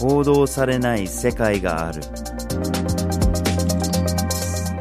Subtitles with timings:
[0.00, 2.00] 報道されない世界がある。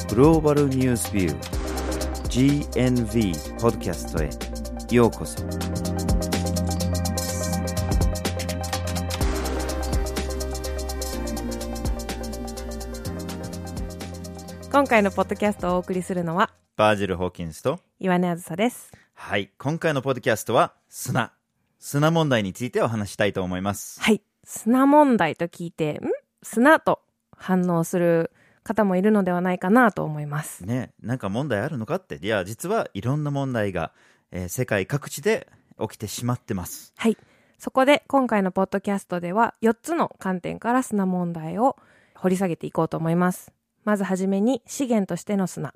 [0.07, 4.29] グローバルニュースビュー GNV ポッドキャストへ。
[4.95, 5.43] ようこそ。
[14.71, 18.93] 今回のポッドキャストをお送りするのはバージル・ホーキンスと岩根あずさです。
[19.15, 21.33] はい今回のポッドキャストは砂。
[21.77, 23.99] 砂問題についてお話したいと思います。
[23.99, 24.21] はい
[24.51, 25.99] 砂問題と聞いてん？
[26.41, 27.01] 砂と
[27.37, 28.31] 反応する
[28.63, 30.65] 方もいるのではないかなと思います。
[30.65, 32.17] ねなんか問題あるのかって？
[32.19, 33.91] いや実はいろんな問題が、
[34.31, 35.47] えー世界各地で
[35.79, 36.93] 起きてしまってます。
[36.97, 37.17] はい。
[37.59, 41.77] そこで今回のポッドキャストでは4つの観点から砂問題を
[42.15, 43.53] 掘り下げていこうと思います。
[43.85, 45.75] まずはじめに資源としての砂。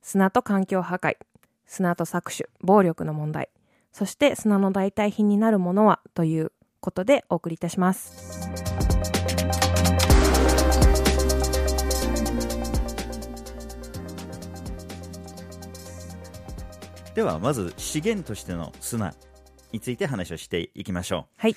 [0.00, 1.18] 砂と環境破壊。
[1.66, 2.48] 砂と搾取。
[2.62, 3.50] 暴力の問題。
[3.92, 6.00] そして砂の代替品になるものは？
[6.14, 8.48] ということでお送りいたします。
[17.14, 19.12] ではまず資源としての砂
[19.72, 21.34] について話をしていきましょう。
[21.36, 21.56] はい。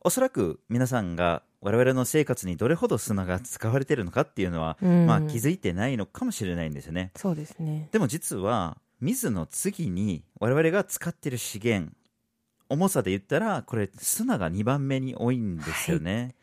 [0.00, 5.06] おそらく皆さんが我々の生活にどれほど砂が使われているのかっていうのは、うん。
[5.06, 7.12] まあ、気づいてないのかもしれないんですよね。
[7.14, 7.88] そうですね。
[7.92, 11.92] でも実は水の次に我々が使っている資源
[12.72, 16.34] 重さで言ったらこれ砂が2番目に多いんですよね、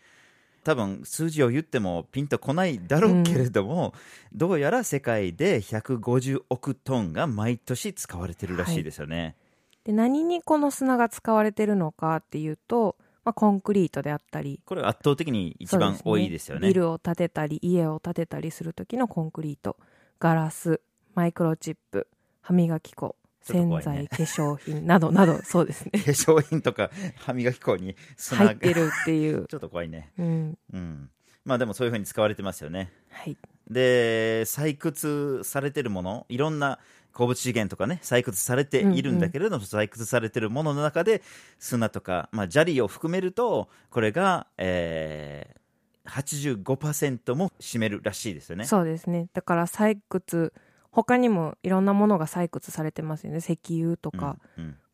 [0.64, 3.94] 多分数字を言ってもピンとこないだろうけれども、
[4.32, 9.36] どうやら世界で150億トンが毎年使われてるらしいですよね、
[9.84, 16.68] で何にこの砂が使われてるのかっていうと、まあ、コンクリートであったりこれ圧倒的に一番多いですよね。
[16.68, 19.78] ビルを建てたり家を建てたりする時のコンクリート
[20.20, 20.82] ガラス
[21.16, 22.08] マイクロチップ
[22.42, 23.16] 歯磨き粉
[23.54, 25.92] 洗剤、化粧品などなどそうですね。
[25.92, 30.12] 化粧品とか歯磨き粉に砂が入ってるっていう、 ちょっと怖いね。
[30.18, 30.58] うん。
[30.74, 31.10] うん。
[31.46, 32.92] まあでもそういうふうに使われてますよね。
[33.10, 33.38] はい、
[33.70, 36.80] で採掘されてるものいろんな
[37.14, 41.22] 鉱物資源とかね採掘されているんだけれども、採掘されてるものの中で
[41.58, 48.66] 砂とか、まあ、砂利を含めるとこれが、えー、85%も占めるらしいですよね。
[48.66, 49.28] そうですね。
[49.34, 50.54] だから採掘
[50.92, 53.38] 他にもいろんなものが採掘されてますよね。
[53.40, 54.38] 石油とか。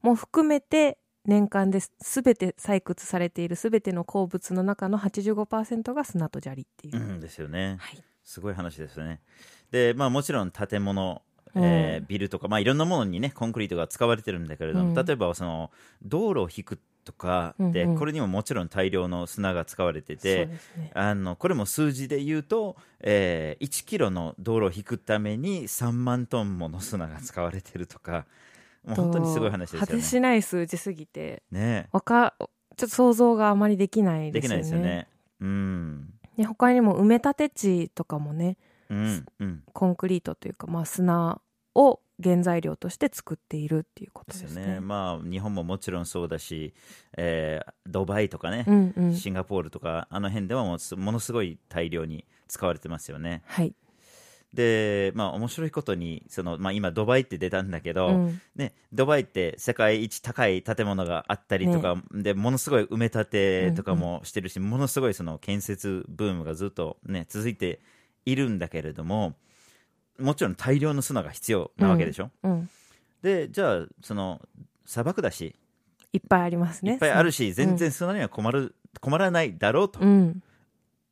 [0.02, 7.78] も含めて年間で全て採掘されている全ての鉱物の中の85%が砂と砂利っていう、うんですよね。
[7.80, 8.04] はい。
[8.24, 9.22] すごい話ですよね。
[9.72, 11.22] でまあもちろん建物
[11.56, 14.94] えーうんビルとか、まあ、いろんなものにねコンクリートが使われてるんだけれども、うん。
[14.94, 15.72] 例えばその
[16.04, 17.98] 道路を引くとかで、うんうん。
[17.98, 20.92] これにももちろん大量の砂が使われてて、ね。
[20.94, 28.26] あのこれも数字で言うと、えー1キロの道路を引くために3万トンもの砂が使われてるとか
[28.84, 29.88] もう本当にすごい話ですよね。
[29.88, 31.88] 果てしない数字すぎてね。
[31.92, 35.08] わかちょっと想像があまりできないできなですよねいですよね。
[35.42, 36.14] うん。
[36.38, 38.58] で他にも埋め立て地とかもね
[38.90, 39.64] うんうん。
[39.74, 41.42] コンクリートというか、まあ、砂
[41.74, 44.62] を原材料として作っているっていうことでですすね。
[44.62, 44.80] よね。
[44.80, 46.74] まあ日本ももちろんそうだし、
[47.18, 53.44] えードバイとかね、うんうん、シンガポールとかあの辺ではもうすものすごい大量に使われてますよね。
[53.46, 53.74] はい、
[54.54, 67.82] でまあ面白いことにその、まあ、今ドバイって出たんだけど、うんね、ドバイって世界一高い建物があったりとか、でものすごい埋め立てとかもしてるし、ものすごいその建設ブームがずっと、ね、続いて
[68.26, 69.36] いるんだけれども
[70.20, 72.70] もちろん大量の砂が必要なわけでしょ、うん、
[73.22, 74.42] でじゃあその
[74.86, 75.56] 砂漠だし
[76.16, 76.94] いっぱいありますね。
[76.94, 80.42] いっぱいあるし、全然砂には困る困らないだろうとうん、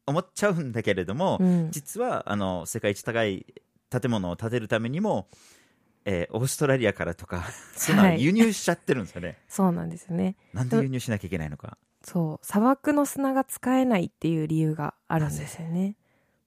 [0.05, 3.45] 思っちゃうんだけれども、うん、実はあの世界一高い
[3.89, 5.27] 建物を建てるためにも、
[6.05, 7.43] えーオーストラリアからとか
[7.75, 10.37] 砂を輸入しちゃってるんですよね、 そうなんですよね。
[10.53, 11.77] なんで輸入しなきゃいけないのか。
[12.01, 12.45] そう。
[12.45, 15.95] 砂漠の砂が使えないっていう理由があるんですよね。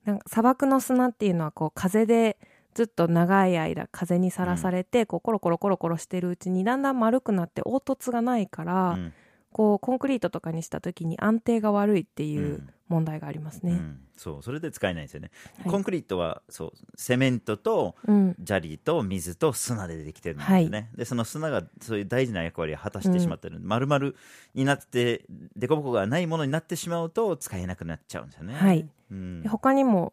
[0.07, 2.39] なんか砂漠の砂っていうのはこう風で
[2.75, 9.13] ずっと長い間風にさらされて、こうコロコロコロコロしてるうちにだんだん丸くなって凹凸がないから、う
[9.57, 12.71] こうコンクリートとかにした時に安定が悪いっていううん。
[12.89, 13.73] 問題がありますね。
[13.73, 14.01] うん。
[14.17, 15.31] そうそれで使えないんですよね、
[15.63, 15.73] はい。
[15.73, 24.13] コンクリートはそうセメントとうん、砂利と水と砂でできてるんですよね、でその砂がそういう大事な役割を果たしてしまってる、丸々
[24.55, 25.25] になって
[25.59, 28.55] 凸凹がないものになってしまうと使えなくなっちゃうんですよね。
[28.55, 29.43] はい、うん。
[29.43, 30.13] で他にも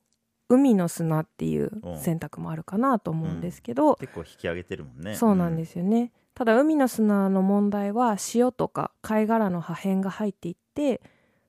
[0.49, 1.89] 海の砂っていうう。
[1.89, 5.15] ん選択もあるかなと思うんですけど、結構引き上げてるもんね。
[5.15, 6.11] そうなんですすよね。
[6.35, 11.01] ただ海の砂の問題は塩とか貝殻の破片が入っていって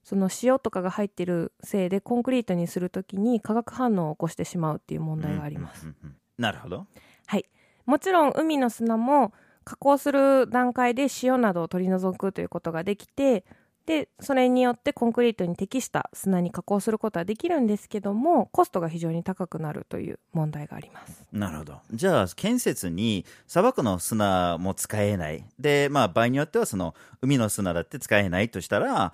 [0.03, 5.87] その塩とかが入っているせいでコンクリートにするときに化学反応を起こしてしまうっていう問題があります。
[5.87, 6.85] うんうんうんうんなるほど
[7.27, 7.45] はい。
[7.85, 9.33] もちろん海の砂も
[9.63, 13.45] 加工する段階で塩などを取り除くということができて
[13.85, 21.23] でそれによってコンクリートに適した砂に加工することはできるんですけどもコストが非常に高くなるという問題があります。
[21.31, 21.79] なるほど。
[21.93, 25.45] じゃあ建設に砂漠の砂も使えない。
[25.59, 29.13] でまあ場合によってはその海の砂だって使えないとしたら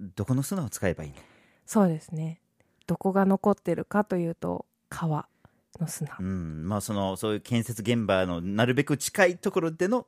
[0.00, 1.16] どこの砂を使えばいいの？
[1.66, 2.40] そうですね。
[2.86, 5.26] どこが残ってるかというと川
[5.80, 6.68] の砂、うん。
[6.68, 10.06] まあ、そのそういう建設現場のなるべく近いところでの、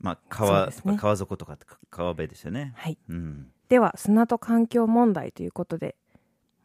[0.00, 1.56] まあ川ね、川底とか
[1.90, 2.72] 川辺ですよね。
[2.76, 5.96] はい、うん、では砂と環境問題ということで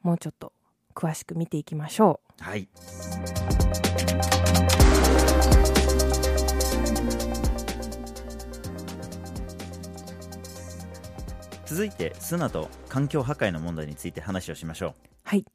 [0.03, 0.53] もうちょっと
[0.93, 2.43] 詳しく見ていきましょう。
[2.43, 2.67] はい。
[11.65, 14.93] 続いて砂と環境破壊の問題について話をしましょう。
[15.23, 15.45] はい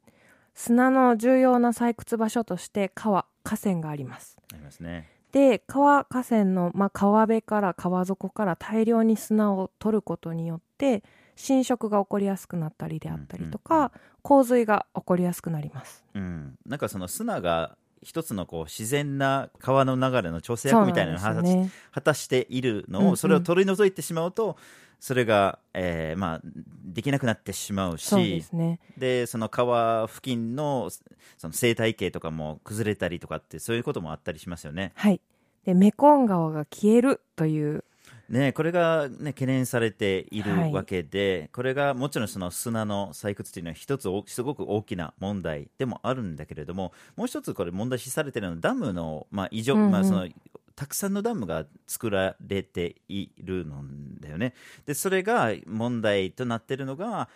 [0.57, 4.37] 砂の重要な採掘場所として川河川があります。
[4.51, 5.07] ありますね。
[5.31, 11.03] で川河川の、まあ、川辺から川底から大量に砂を取ることによって
[11.35, 13.91] 浸食が起こりやすくなったりであったりとか、うんうん、
[14.23, 24.55] 洪水が起こりやすくなります、うん、なんかその砂が一つのこう自然な川の流れの調整役みたいなのを、ね、果たしているのを、それを取り除いてしまうと、
[24.99, 26.41] それが、えーまあ、
[26.83, 30.89] できなくなってしまうしそで、ね、その川付近の
[31.37, 34.91] その生態系とかも崩れたりとかってそういうこともあったりしますよね。
[34.95, 35.21] はい、
[35.65, 37.83] でメコン川が消えるという。
[38.29, 50.27] ね、これが、ね、懸念されているわけで、はい、これがもちろんその砂の採掘というのは一つすごく大きな問題でもあるんだけれどももう一つこれ問題視されているのはダムの、まあ異常、うんうん、まあ、その
[50.77, 54.53] たくさんのダムが作られているんだよね。
[54.85, 57.29] で、それが問題となっているのが、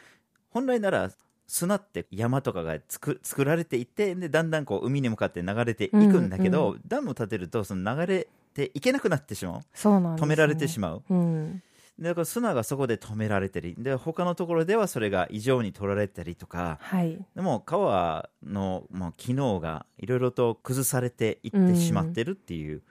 [0.52, 1.12] 本来なら
[1.48, 9.62] 砂って山とかが作作られていてでだんだんこう海に向かって流れていくんだけど、うんうん、ダムを建てるとその流れていけなくなってしまう。
[9.74, 11.64] そうなん、ね、止められてしまう、うん、
[12.02, 22.82] だから砂がそこで止められたりで他のところではそれが異常に取られたりとか、はい、でも川のもう機能がいろいろと崩されていってしまってるっていう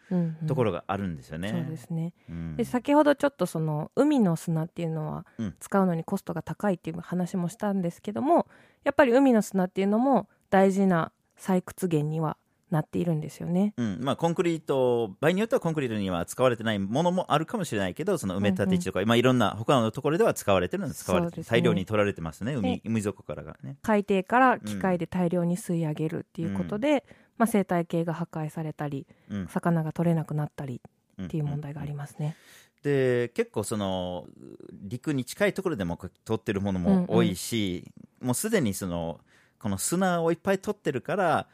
[0.46, 1.50] ところがあるんですよね。
[1.50, 5.26] うんうん、そうですね、うん、で先ほどちょっとその海の砂っていうのは
[5.58, 8.46] 使うのにコストが高いっていう話もしたんですけども
[8.84, 12.36] やっぱり海の砂っていうのも大事な採掘源には
[12.70, 13.98] なっているんですよね、うん。
[14.00, 22.44] まあ、コンクリート場合によってはコンクリートには使われてないものもあるかもしれないけどその埋め立て地とか、うんうん、まあ、いろんな他のところでは使われてるので使われて、ね、大量に取られてます。
[22.44, 23.76] ね海海底からがね。
[23.82, 27.00] 海底から機械で大量に吸い上げるっていうことで、うん、
[27.38, 30.80] まあ、生態系が破壊されたり、うん、魚が取れなくなったり
[31.22, 32.36] っていう問題がありますね。
[32.82, 34.26] で結構その
[34.72, 37.92] 陸に近いところでも取ってるものも多いし、うん
[38.22, 39.20] うん、もうすでにその
[39.58, 41.46] この砂をいっぱい取ってるから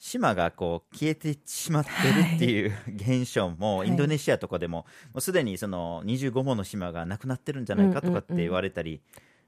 [0.00, 4.86] 島がこう消えてしまってるっていう、現象も、インドネシアとかでも、も
[5.16, 9.02] うすでにその25もの島がなくなってるんじゃないかとかって言われたり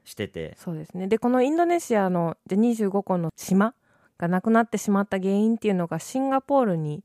[0.05, 0.51] してて、うんうん。
[0.51, 1.07] うん、そうですね。
[1.07, 3.73] でこのインドネシアの25個の島
[4.19, 7.03] がなくなってしまった原因っていうのがシンガポールに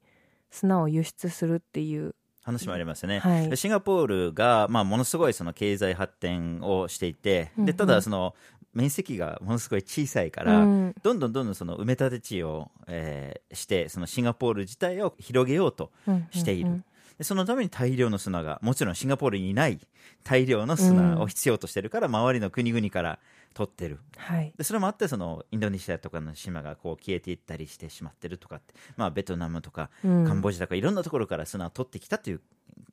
[0.51, 2.15] 砂を輸出するっていう。
[2.43, 8.35] 話もありますね、はい、シンガポールが、まあ、ものすごいその経済発展をしていて、でただその
[8.75, 15.91] 面積がものすごい小さいから、うん、どんどんどんどんその埋め立て地を、えー、してそのシンガポール自体を広げようと
[16.31, 16.73] している、うん。
[16.75, 16.85] うんうん
[17.19, 19.81] でそのために大量の砂がもちろんシンガポールにない
[20.23, 23.19] 大量の砂を必要としてるから、周りの国々から
[23.55, 32.41] 取ってる、はい、でそれもあってそのインドネシアとかの島がこう消えていったりしてしまってるとかって、まあ、ベトナムとか、カンボジアとかいろんなところから砂を取ってきたという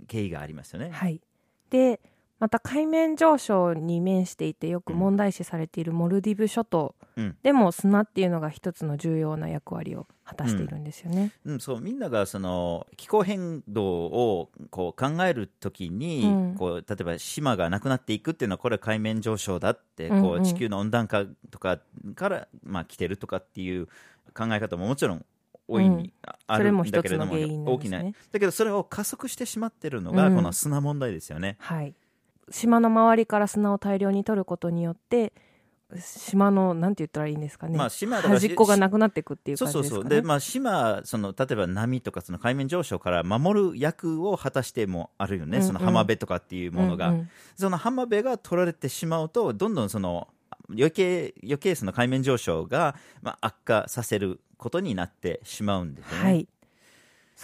[0.07, 0.89] 経緯がありますよね。
[0.91, 1.21] はい、
[1.69, 2.00] で
[2.39, 6.95] また海面上昇に面していてよく問題視されているモルディブ諸島
[7.43, 11.31] でも砂っていうのが一つの重要な役割を果たしているんですよね。
[11.45, 21.79] うん、うん、そうみんながその気候変動をこう考えるときに、うん、こう例えば島がなくなっていくっていうのはこれは海面上昇だってこう地球の温暖化とか
[22.15, 23.87] から、まあ、来てるとかっていう
[24.33, 25.25] 考え方ももちろん
[25.67, 26.13] 大いに
[26.47, 28.03] あるんだけれども、うん、大きな。
[28.03, 31.55] だけどそれを加速してしまってるのがこの砂問題ですよね。
[31.59, 31.95] はい
[32.49, 35.33] 島の周りから砂を大量に取ることによって
[35.99, 40.03] 島のなんて言ったらいいんですかね、まあ、島端っこがなくなっていくっていう感じですか、ね、そうそう。
[40.03, 50.27] そうで、まあ、島その例えば波とかその海面上昇から守る役を果たしてもあるよね、うんうん、その浜辺とかっていうものが、うんうん、その浜辺が取られてしまうとどんどんその
[50.69, 56.23] 余計余計その海面上昇が、まあ、悪化させることになってしまうんですよね。
[56.23, 56.47] はい、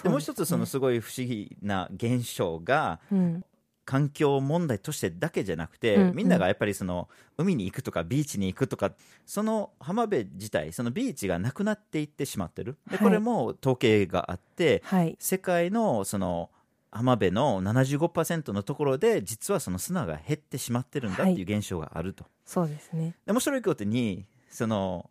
[0.03, 3.45] でもう一つそのすごい不思議な現象が、うん、
[3.85, 8.91] 環境問題としてだけじゃなくて、うんうん、みんながやっぱりその海に行くとかビーチに行くとか
[9.25, 12.77] その浜辺自体そのビーチがなくなっていってしまってる。
[12.89, 16.49] で、これも統計があって、はい、世界のその
[16.91, 23.15] 浜辺の75%のところで実はその砂が減ってしまってるんだっていう現象があると、そうですね。
[23.25, 25.09] で面白いことにその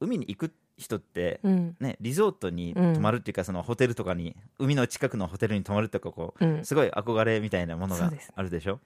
[0.00, 1.76] 海に行く人って、うん。
[1.80, 6.64] ね、リゾートに泊まるっていうか、そのホテルとかに海の近くのホテルに泊まるとかこううん。
[6.64, 8.78] すごい憧れみたいなものがあるでしょ？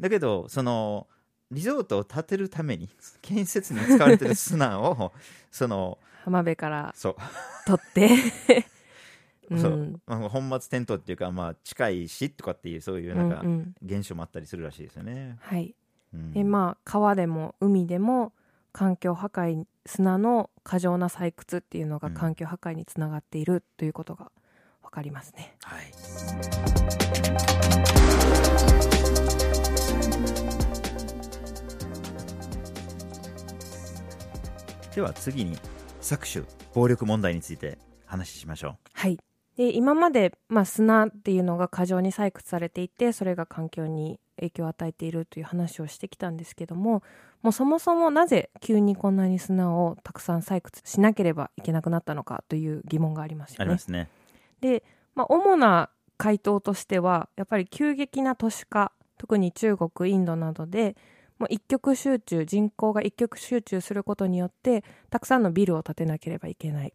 [0.00, 1.06] だけどその
[1.50, 2.88] リゾートを建てるために
[3.20, 5.12] 建設に使われてる砂を
[5.52, 7.16] その浜辺からそう
[7.66, 8.08] 取って、
[9.50, 9.58] う。
[9.58, 15.36] そうんまあ本末転倒っていうか、まあ、近いしとかっていうそういうなんかうんうん現象もあったりするらしいですよね。
[15.40, 15.74] はい。
[16.14, 18.32] うんで、まあ、川でも海でも
[18.72, 24.32] 環境破壊、砂の過剰な採掘っていうのがうん環境破壊につながっているということが
[24.82, 25.56] わかりますね。
[25.62, 25.92] はい
[34.94, 35.56] では次に
[36.02, 38.70] 搾取暴力問題について話しましょう。
[38.70, 38.81] はい。
[39.56, 47.02] で、今まで、まあ、砂っていうのが過剰に採掘されていて、それが環境に影響を与えているという話をしてきたんですけども、
[47.42, 53.78] もうそもそもなぜ急にこんなに砂をたくさん採掘しなければいけなくなったのかという疑問がありますよねありま。
[53.78, 54.08] すね。
[54.60, 60.96] で、まあ、主な回答としてはやっぱり急激な都市化特に中国インドなどで
[61.38, 66.94] もう一極集中人口が一極集中することによってたくさんのビルを建てなければいけない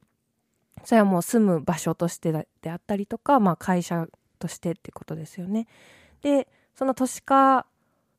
[0.87, 4.07] それはもう住む場所としてであったりとか、まあ、会社
[4.39, 5.67] としてってことですよね。
[6.21, 7.65] でその都市化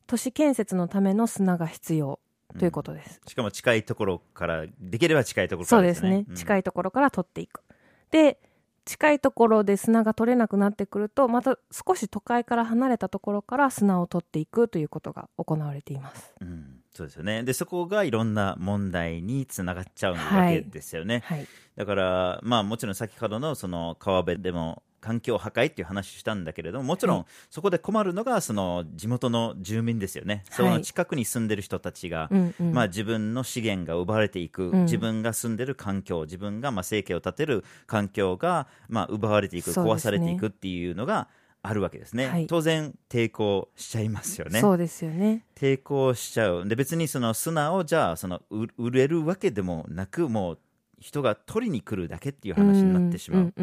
[0.05, 2.19] 都市建設のための砂が必要
[2.59, 6.31] ということです、しかも近いところから、できれば近いところかそうですらですね。
[6.31, 6.59] ね、近い。
[6.59, 7.63] いところから取っていく。
[8.11, 8.39] で
[8.85, 16.35] 近いところで砂が取れなくなってくるとまた少し都会から離れたところから砂を取っていくということが行われています。
[16.39, 17.43] うん、そうですよね。
[17.43, 20.69] で、そこがいろんな問題につながっちゃうわけはい。
[20.69, 21.21] ですよね。
[21.25, 21.47] はい。
[21.75, 30.43] だから、まあもちろん先ほどのその川辺でも環境破壊っていう話したんだけれども、もちろはんそこで困るのがその地元の住民ですよね。
[30.49, 32.73] その近くに住んでる人たちが、うんうん。
[32.73, 34.83] まあ、自分の資源が奪われていく、うん。
[34.83, 41.29] 自分が住んでる環境自分がまあ生計を立てる環境がまあ奪われていく、壊されていくっていうのが
[41.61, 42.47] あるわけですね、はい。
[42.47, 44.61] 当然抵抗しちゃいますよね。
[44.61, 45.45] そうですよね。
[45.55, 46.67] 抵抗しちゃう。
[46.67, 50.59] で別にその砂をじゃあその売売れるわけでもなくもう
[50.99, 53.53] 人が取りに来るだけっていう話になってしまう、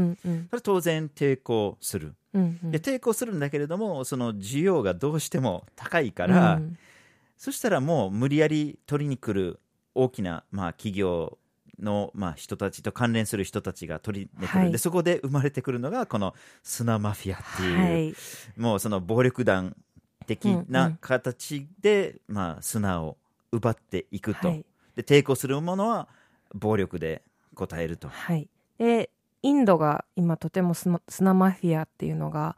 [0.51, 2.15] それ当然抵抗する。
[2.35, 2.71] うんうん。
[2.71, 6.79] で抵抗するんだけれどもその需要がどうしても高いから、うん。
[7.39, 9.61] そしたらもう無理やり取りに来る
[9.95, 11.39] 大きな、まあ、企業
[11.81, 14.73] の、まあ、人たちと関連する人たちが取りに来る、はい。
[14.73, 18.61] でそこで生まれてくるのがこの砂マフィアっていう、はい。
[18.61, 19.77] もうその暴力団
[20.27, 23.17] 的うんうなん形で、まあ、砂を
[23.53, 24.65] 奪っていくと、はい。
[24.97, 26.09] で抵抗するものは
[26.55, 27.23] 暴力で
[27.57, 28.09] 応えると。
[28.09, 28.49] はい。
[28.79, 29.11] で
[29.43, 32.57] インドが今とても砂砂マフィアっていうのが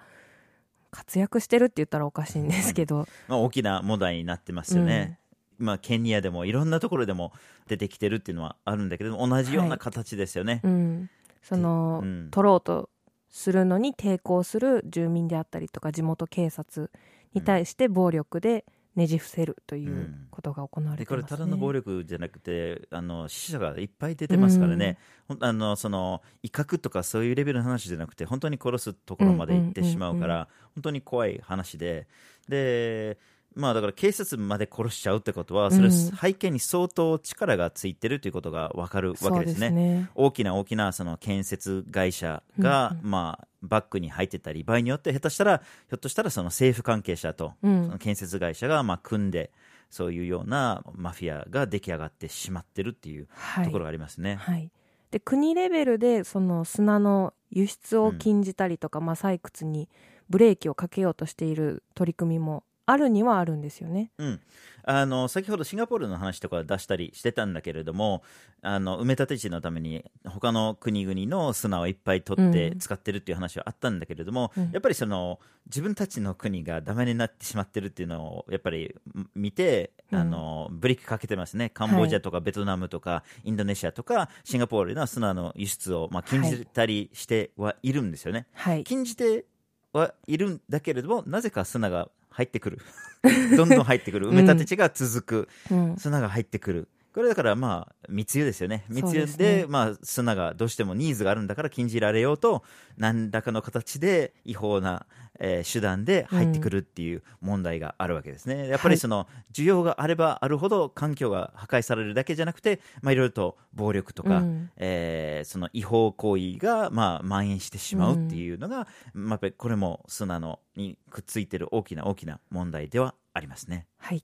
[0.90, 5.18] 活躍してるって言ったらおかしいんですけど、まあ、大きな問題になってますよね。
[5.58, 7.32] まあ、ケニアでもいろんなところでも
[7.66, 10.60] 出てきてるっていうのはあるんだけれども同じような形ですよね。
[10.64, 11.10] うん、
[11.42, 12.28] その、うん。
[12.30, 12.90] 取ろうと
[13.30, 16.90] するのに抵抗する住民であったりとか地元警察
[17.34, 18.64] に対して暴力で
[18.96, 20.26] ねじ伏せるといううん。
[20.30, 21.28] ことが行われでてますね。
[21.28, 30.46] これただの暴力じゃなくてあの死者がいっぱい出てますからね、ほんあのその威嚇とかそういうレベルの話じゃなくて本当に殺すところまで行ってしまうから、うんうん。
[30.76, 32.06] 本当に怖い話で。
[32.48, 33.18] で
[33.58, 39.70] まあだから警察まで殺しちゃうってことはそれうん背景に相当力がついてるということが分かるわそうですけですね。
[39.70, 40.10] ね。
[40.14, 49.50] 大きな大きなその建設会社が、うんまあ、バックに入ってたり場合によって下手したらひょっとしたらその政府関係者とうんその建設会社がまあ組んで
[49.90, 54.36] そういうようなマフィアが出来上がってしまってるっていうはいところがありますね。
[54.36, 54.70] はい、
[55.10, 59.88] で国レベルでその砂の輸出を禁じたりとか、まあ、採掘に
[60.28, 64.11] ブレーキをかけようとしている取り組みもあるにはあるんですよね。
[64.16, 64.40] うん、
[64.83, 68.23] あの先ほどシンガポールの話とか出したりしてたんだけれども
[68.62, 72.78] あの埋め立て地のために他の国々の砂をいっぱい取ってうん。
[72.78, 74.71] 使ってるっていう話はあったんだけれども、うん。
[74.73, 78.97] やっぱりその自分たちの国がダメになってしまってるっていうのをやっぱり
[79.35, 80.21] 見て、うん。
[80.21, 81.68] あのブレーキかけてますね。
[81.68, 88.47] カンボジアとかベトナムとか、インドネシアとかシンガポールの砂の輸出を、まあ、禁じたりしてはいるんですよね。
[88.54, 89.45] はい、禁じて
[89.92, 92.78] はいるんだけれどもなぜか砂が入ってくる。
[93.56, 94.30] どんどん入ってくる。
[94.30, 95.49] 埋め立て地が続く。
[95.70, 95.97] うん。
[95.97, 98.84] 砂が入ってくるここれだからまあ密輸ですよね。
[98.88, 99.66] 密輸でね。
[99.66, 102.62] まあ砂がどうしてもニーズがあるんだから禁じられようと
[102.96, 105.04] 何らかの形で違法な、
[105.40, 114.70] えー手段で入ってくるっていう問題があるわけですね、やっぱりその需要があればあるほど環境が破壊されるだけじゃなくてまあいろいろと暴力とか、うん。
[114.76, 123.88] えーその違法行為がまあ蔓延してしまうっていうのが、まあ、やっぱりこれも砂のにくっついてる大きな大きな問題ではありますね。
[123.98, 124.22] はい。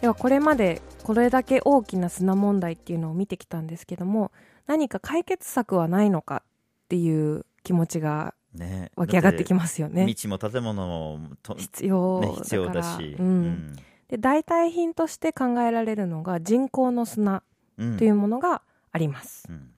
[0.00, 4.32] ではこれまでこれだけ大きな砂問題っていうのを見てきたんですけども
[4.66, 6.42] 何か解決策はないのか
[6.84, 10.06] っていう気持ちがね湧き上がってきまますよね。
[10.06, 11.20] 道も建物も
[11.56, 13.76] 必要だから、必要だし、うん。
[14.08, 17.42] で代替品として考えられるのが人工の砂
[17.78, 17.96] うん。
[17.96, 19.46] というものがあります。
[19.48, 19.70] うん。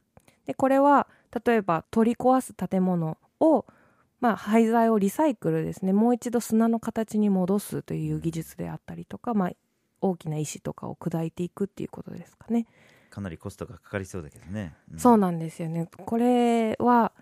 [0.47, 1.07] でこれは
[1.47, 3.65] 例えば取り壊す建物を、
[4.21, 5.93] まあ、廃材をリサイクルですね。
[5.93, 9.51] もう一度砂の形に戻すという技術であったりとか、まあ、
[10.03, 12.67] 大きな石とかを砕いていくっていうことですかね。
[13.09, 14.75] かなりコストがかかりそうだけどね。
[14.93, 15.89] うんそうなんですよね。
[16.07, 17.13] これは、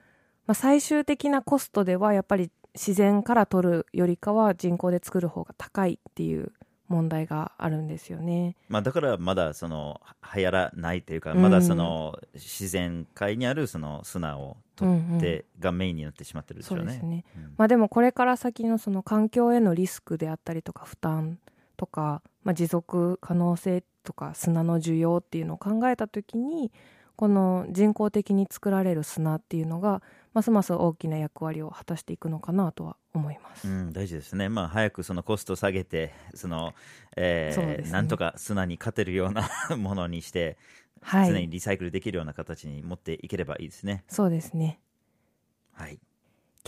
[0.47, 6.53] まあ、最終的なコストではやっぱり自然から取るよりかは人工で作る方が高いっていう
[6.91, 8.57] 問題があるんですよね。
[8.69, 10.01] まあ、だからまだその
[10.35, 16.85] 流行らないというか、うんまだその自然界にあるその砂を取ってがメインになってしまってるでしょうね。
[16.85, 17.25] そうですね。
[17.37, 21.39] うんまあでもこれから先のその環境へのリスクであったりとか負担
[21.81, 26.71] とか、まあ、持続可能性とか砂の需要っていうのを考えた時に
[27.17, 30.03] この人工的に作られる砂っていうのが
[30.35, 33.67] ますます大きな役割を果たしていくのかなとは思います。
[33.67, 36.75] うん、大事ですね、まあ、早くそのコストを下げてその、
[37.17, 40.59] えーねなんとか砂に勝てるような ものにして、
[41.01, 44.05] はい、常にリサイクルできるような形に持っていければいいですね。
[44.07, 44.81] そうですね。
[45.73, 45.99] はい、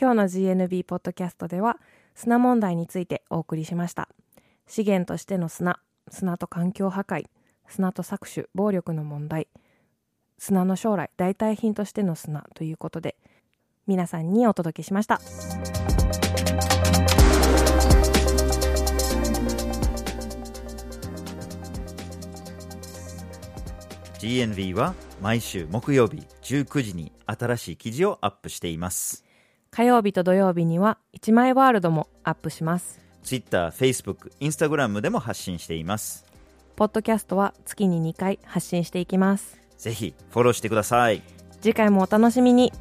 [0.00, 1.78] 今日の GNB ポッドキャストでは
[2.14, 4.08] 砂問題についてお送りしました
[4.66, 7.26] 資源としての砂砂と環境破壊
[7.68, 9.48] 砂と搾取暴力の問題
[10.38, 13.16] 砂の将来代替品としての砂ということで
[13.86, 15.20] 皆さんにお届けしました
[24.18, 29.24] GNV は毎週木曜日19時に新しい記事をアップしています。
[29.74, 36.24] 火曜日と土曜日には一枚ワールドもアップします Twitter、Facebook、Instagram でも発信しています。
[36.76, 41.22] ポッドキャストは月に2回発信していきますぜひフォローしてください。
[41.60, 42.72] 次回もお楽しみに